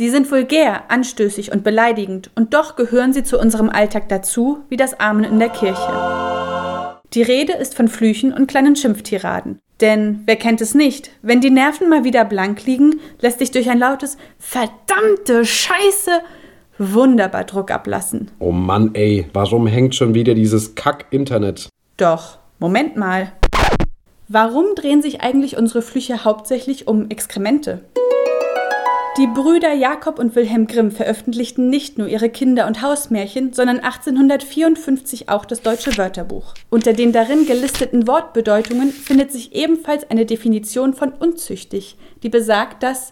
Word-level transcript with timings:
Sie 0.00 0.08
sind 0.08 0.30
vulgär, 0.30 0.90
anstößig 0.90 1.52
und 1.52 1.62
beleidigend, 1.62 2.30
und 2.34 2.54
doch 2.54 2.74
gehören 2.74 3.12
sie 3.12 3.22
zu 3.22 3.38
unserem 3.38 3.68
Alltag 3.68 4.08
dazu, 4.08 4.60
wie 4.70 4.78
das 4.78 4.98
Amen 4.98 5.24
in 5.24 5.38
der 5.38 5.50
Kirche. 5.50 6.96
Die 7.12 7.20
Rede 7.20 7.52
ist 7.52 7.74
von 7.74 7.86
Flüchen 7.86 8.32
und 8.32 8.46
kleinen 8.46 8.76
Schimpftiraden. 8.76 9.58
Denn 9.82 10.22
wer 10.24 10.36
kennt 10.36 10.62
es 10.62 10.74
nicht? 10.74 11.10
Wenn 11.20 11.42
die 11.42 11.50
Nerven 11.50 11.90
mal 11.90 12.02
wieder 12.02 12.24
blank 12.24 12.64
liegen, 12.64 12.98
lässt 13.20 13.40
sich 13.40 13.50
durch 13.50 13.68
ein 13.68 13.78
lautes 13.78 14.16
Verdammte 14.38 15.44
Scheiße 15.44 16.12
wunderbar 16.78 17.44
Druck 17.44 17.70
ablassen. 17.70 18.30
Oh 18.38 18.52
Mann, 18.52 18.94
ey, 18.94 19.26
warum 19.34 19.66
hängt 19.66 19.94
schon 19.94 20.14
wieder 20.14 20.32
dieses 20.32 20.74
Kack-Internet? 20.76 21.68
Doch, 21.98 22.38
Moment 22.58 22.96
mal. 22.96 23.32
Warum 24.28 24.64
drehen 24.76 25.02
sich 25.02 25.20
eigentlich 25.20 25.58
unsere 25.58 25.82
Flüche 25.82 26.24
hauptsächlich 26.24 26.88
um 26.88 27.10
Exkremente? 27.10 27.84
Die 29.16 29.26
Brüder 29.26 29.72
Jakob 29.72 30.20
und 30.20 30.36
Wilhelm 30.36 30.68
Grimm 30.68 30.92
veröffentlichten 30.92 31.68
nicht 31.68 31.98
nur 31.98 32.06
ihre 32.06 32.30
Kinder- 32.30 32.68
und 32.68 32.80
Hausmärchen, 32.80 33.52
sondern 33.52 33.80
1854 33.80 35.28
auch 35.28 35.44
das 35.44 35.62
deutsche 35.62 35.98
Wörterbuch. 35.98 36.54
Unter 36.70 36.92
den 36.92 37.12
darin 37.12 37.44
gelisteten 37.44 38.06
Wortbedeutungen 38.06 38.92
findet 38.92 39.32
sich 39.32 39.52
ebenfalls 39.52 40.08
eine 40.10 40.26
Definition 40.26 40.94
von 40.94 41.12
unzüchtig, 41.12 41.96
die 42.22 42.28
besagt, 42.28 42.84
dass 42.84 43.10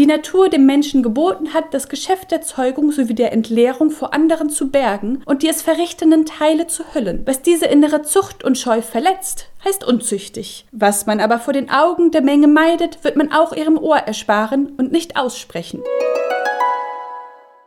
die 0.00 0.06
Natur 0.06 0.48
dem 0.48 0.64
Menschen 0.64 1.02
geboten 1.02 1.52
hat, 1.52 1.74
das 1.74 1.90
Geschäft 1.90 2.30
der 2.30 2.40
Zeugung 2.40 2.90
sowie 2.90 3.12
der 3.12 3.34
Entleerung 3.34 3.90
vor 3.90 4.14
anderen 4.14 4.48
zu 4.48 4.70
bergen 4.70 5.22
und 5.26 5.42
die 5.42 5.48
es 5.48 5.60
verrichtenden 5.60 6.24
Teile 6.24 6.66
zu 6.66 6.94
hüllen. 6.94 7.20
Was 7.26 7.42
diese 7.42 7.66
innere 7.66 8.00
Zucht 8.00 8.42
und 8.42 8.56
Scheu 8.56 8.80
verletzt, 8.80 9.50
heißt 9.62 9.84
unzüchtig. 9.84 10.64
Was 10.72 11.04
man 11.04 11.20
aber 11.20 11.38
vor 11.38 11.52
den 11.52 11.68
Augen 11.68 12.12
der 12.12 12.22
Menge 12.22 12.48
meidet, 12.48 13.04
wird 13.04 13.16
man 13.16 13.30
auch 13.30 13.52
ihrem 13.52 13.76
Ohr 13.76 13.98
ersparen 13.98 14.70
und 14.78 14.90
nicht 14.90 15.18
aussprechen. 15.18 15.82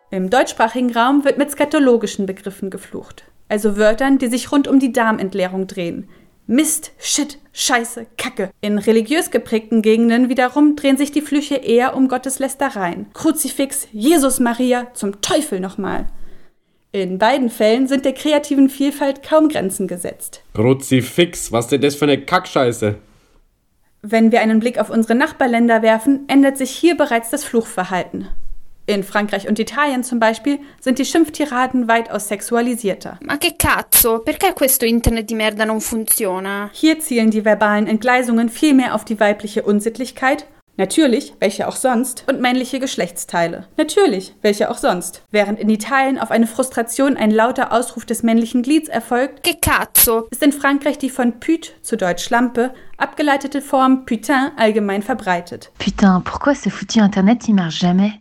Im 0.09 0.31
deutschsprachigen 0.31 0.91
Raum 0.91 1.25
wird 1.25 1.37
mit 1.37 1.51
skatologischen 1.51 2.25
Begriffen 2.25 2.71
geflucht, 2.71 3.25
also 3.47 3.77
Wörtern, 3.77 4.17
die 4.17 4.29
sich 4.29 4.51
rund 4.51 4.67
um 4.67 4.79
die 4.79 4.91
Darmentleerung 4.91 5.67
drehen. 5.67 6.09
Mist, 6.45 6.91
Shit, 6.99 7.37
Scheiße, 7.53 8.05
Kacke. 8.17 8.49
In 8.59 8.77
religiös 8.77 9.31
geprägten 9.31 9.81
Gegenden 9.81 10.27
wiederum 10.27 10.75
drehen 10.75 10.97
sich 10.97 11.11
die 11.11 11.21
Flüche 11.21 11.55
eher 11.55 11.95
um 11.95 12.09
Gottes 12.09 12.39
Lästereien. 12.39 13.05
Kruzifix, 13.13 13.87
Jesus 13.93 14.41
Maria, 14.41 14.87
zum 14.93 15.21
Teufel 15.21 15.61
nochmal. 15.61 16.07
In 16.91 17.17
beiden 17.17 17.49
Fällen 17.49 17.87
sind 17.87 18.03
der 18.03 18.13
kreativen 18.13 18.69
Vielfalt 18.69 19.23
kaum 19.23 19.47
Grenzen 19.47 19.87
gesetzt. 19.87 20.43
Kruzifix, 20.53 21.51
was 21.51 21.67
denn 21.67 21.81
das 21.81 21.95
für 21.95 22.05
eine 22.05 22.19
Kackscheiße? 22.19 22.97
Wenn 24.01 24.33
wir 24.33 24.41
einen 24.41 24.59
Blick 24.59 24.79
auf 24.79 24.89
unsere 24.89 25.15
Nachbarländer 25.15 25.81
werfen, 25.81 26.25
ändert 26.27 26.57
sich 26.57 26.71
hier 26.71 26.97
bereits 26.97 27.29
das 27.29 27.45
Fluchverhalten. 27.45 28.27
In 28.85 29.03
Frankreich 29.03 29.47
und 29.47 29.59
Italien 29.59 30.03
zum 30.03 30.19
Beispiel 30.19 30.59
sind 30.81 30.99
die 30.99 31.05
Schimpftiraden 31.05 31.87
weitaus 31.87 32.27
sexualisierter. 32.27 33.17
Ma 33.23 33.37
che 33.37 33.55
cazzo? 33.57 34.19
Perché 34.19 34.53
questo 34.53 34.85
Internet 34.85 35.29
di 35.29 35.35
merda 35.35 35.63
non 35.65 35.79
funziona? 35.79 36.69
Hier 36.73 36.99
zielen 36.99 37.29
die 37.31 37.45
verbalen 37.45 37.87
Entgleisungen 37.87 38.49
vielmehr 38.49 38.93
auf 38.93 39.05
die 39.05 39.19
weibliche 39.21 39.63
Unsittlichkeit, 39.63 40.47
natürlich, 40.75 41.33
welche 41.39 41.69
auch 41.69 41.77
sonst, 41.77 42.25
und 42.27 42.41
männliche 42.41 42.79
Geschlechtsteile, 42.81 43.67
natürlich, 43.77 44.35
welche 44.41 44.69
auch 44.69 44.77
sonst. 44.77 45.23
Während 45.31 45.59
in 45.61 45.69
Italien 45.69 46.19
auf 46.19 46.29
eine 46.31 46.47
Frustration 46.47 47.15
ein 47.15 47.31
lauter 47.31 47.71
Ausruf 47.71 48.05
des 48.05 48.21
männlichen 48.21 48.63
Glieds 48.63 48.89
erfolgt, 48.89 49.43
Che 49.43 49.55
cazzo? 49.61 50.27
ist 50.29 50.43
in 50.43 50.51
Frankreich 50.51 50.97
die 50.97 51.09
von 51.09 51.39
pute, 51.39 51.69
zu 51.83 51.95
Deutsch 51.95 52.25
Schlampe, 52.25 52.73
abgeleitete 52.97 53.61
Form 53.61 54.03
putain 54.05 54.51
allgemein 54.57 55.03
verbreitet. 55.03 55.71
Putain, 55.79 56.21
pourquoi 56.25 56.53
ce 56.53 56.69
foutu 56.69 56.99
Internet 56.99 57.47
il 57.47 57.53
marche 57.53 57.79
jamais 57.79 58.19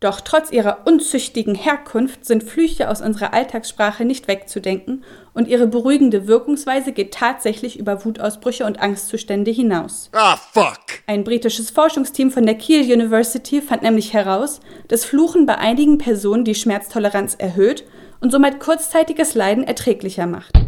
Doch 0.00 0.22
trotz 0.22 0.50
ihrer 0.50 0.86
unzüchtigen 0.86 1.54
Herkunft 1.54 2.24
sind 2.24 2.42
Flüche 2.42 2.88
aus 2.88 3.02
unserer 3.02 3.34
Alltagssprache 3.34 4.06
nicht 4.06 4.28
wegzudenken 4.28 5.04
und 5.34 5.46
ihre 5.46 5.66
beruhigende 5.66 6.26
Wirkungsweise 6.26 6.92
geht 6.92 7.12
tatsächlich 7.12 7.78
über 7.78 8.02
Wutausbrüche 8.02 8.64
und 8.64 8.80
Angstzustände 8.80 9.50
hinaus. 9.50 10.08
Ah, 10.12 10.36
fuck! 10.36 10.80
Ein 11.06 11.22
britisches 11.22 11.68
Forschungsteam 11.68 12.30
von 12.30 12.46
der 12.46 12.54
Kiel 12.54 12.90
University 12.90 13.60
fand 13.60 13.82
nämlich 13.82 14.14
heraus, 14.14 14.60
dass 14.88 15.04
Fluchen 15.04 15.44
bei 15.44 15.58
einigen 15.58 15.98
Personen 15.98 16.46
die 16.46 16.54
Schmerztoleranz 16.54 17.34
erhöht 17.34 17.84
und 18.20 18.32
somit 18.32 18.58
kurzzeitiges 18.58 19.34
Leiden 19.34 19.64
erträglicher 19.64 20.26
macht. 20.26 20.59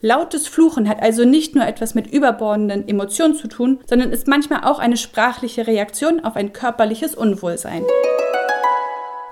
Lautes 0.00 0.48
Fluchen 0.48 0.88
hat 0.88 1.02
also 1.02 1.24
nicht 1.24 1.54
nur 1.54 1.66
etwas 1.66 1.94
mit 1.94 2.06
überbordenden 2.06 2.86
Emotionen 2.88 3.34
zu 3.34 3.48
tun, 3.48 3.80
sondern 3.86 4.12
ist 4.12 4.26
manchmal 4.26 4.64
auch 4.64 4.78
eine 4.78 4.96
sprachliche 4.96 5.66
Reaktion 5.66 6.20
auf 6.20 6.36
ein 6.36 6.52
körperliches 6.52 7.14
Unwohlsein. 7.14 7.84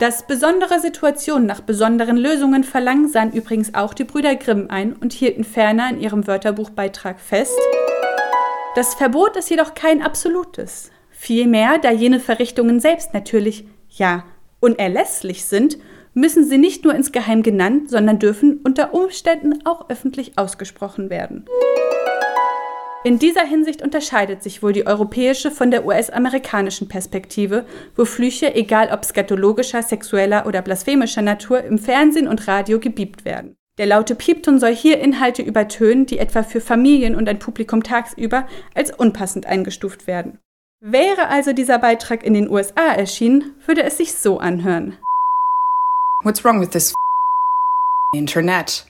Dass 0.00 0.26
besondere 0.26 0.78
Situationen 0.78 1.46
nach 1.46 1.60
besonderen 1.60 2.16
Lösungen 2.16 2.62
verlangen, 2.62 3.08
sahen 3.08 3.32
übrigens 3.32 3.74
auch 3.74 3.94
die 3.94 4.04
Brüder 4.04 4.36
Grimm 4.36 4.66
ein 4.68 4.92
und 4.92 5.12
hielten 5.12 5.42
ferner 5.42 5.90
in 5.90 6.00
ihrem 6.00 6.26
Wörterbuchbeitrag 6.26 7.18
fest, 7.18 7.58
das 8.76 8.94
Verbot 8.94 9.36
ist 9.36 9.50
jedoch 9.50 9.74
kein 9.74 10.02
absolutes. 10.02 10.92
Vielmehr, 11.10 11.78
da 11.78 11.90
jene 11.90 12.20
Verrichtungen 12.20 12.78
selbst 12.78 13.12
natürlich, 13.12 13.66
ja, 13.88 14.22
unerlässlich 14.60 15.46
sind, 15.46 15.78
müssen 16.18 16.44
sie 16.44 16.58
nicht 16.58 16.84
nur 16.84 16.94
insgeheim 16.94 17.42
genannt, 17.42 17.90
sondern 17.90 18.18
dürfen 18.18 18.60
unter 18.64 18.94
Umständen 18.94 19.64
auch 19.64 19.88
öffentlich 19.88 20.36
ausgesprochen 20.36 21.10
werden. 21.10 21.44
In 23.04 23.18
dieser 23.18 23.44
Hinsicht 23.44 23.82
unterscheidet 23.82 24.42
sich 24.42 24.62
wohl 24.62 24.72
die 24.72 24.86
europäische 24.86 25.50
von 25.50 25.70
der 25.70 25.86
US-amerikanischen 25.86 26.88
Perspektive, 26.88 27.64
wo 27.96 28.04
Flüche, 28.04 28.54
egal 28.54 28.90
ob 28.92 29.04
skatologischer, 29.04 29.82
sexueller 29.82 30.46
oder 30.46 30.62
blasphemischer 30.62 31.22
Natur, 31.22 31.62
im 31.62 31.78
Fernsehen 31.78 32.26
und 32.26 32.48
Radio 32.48 32.80
gebiebt 32.80 33.24
werden. 33.24 33.54
Der 33.78 33.86
laute 33.86 34.16
Piepton 34.16 34.58
soll 34.58 34.74
hier 34.74 34.98
Inhalte 34.98 35.42
übertönen, 35.42 36.06
die 36.06 36.18
etwa 36.18 36.42
für 36.42 36.60
Familien 36.60 37.14
und 37.14 37.28
ein 37.28 37.38
Publikum 37.38 37.84
tagsüber 37.84 38.48
als 38.74 38.90
unpassend 38.90 39.46
eingestuft 39.46 40.08
werden. 40.08 40.38
Wäre 40.80 41.28
also 41.28 41.52
dieser 41.52 41.78
Beitrag 41.78 42.24
in 42.24 42.34
den 42.34 42.50
USA 42.50 42.92
erschienen, 42.94 43.54
würde 43.64 43.84
es 43.84 43.96
sich 43.96 44.14
so 44.14 44.38
anhören. 44.38 44.96
What's 46.24 46.44
wrong 46.44 46.58
with 46.58 46.72
this 46.72 46.92
internet? 48.12 48.84